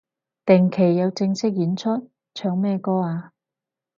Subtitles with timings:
[0.47, 2.09] 定期有正式演出？
[2.33, 3.33] 唱咩歌啊